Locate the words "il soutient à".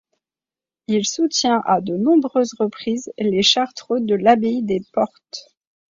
0.87-1.79